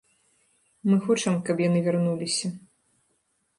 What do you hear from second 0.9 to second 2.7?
Мы хочам, каб яны вярнуліся.